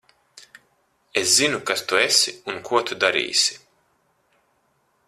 [1.21, 3.61] Es zinu, kas tu esi un ko tu darīsi.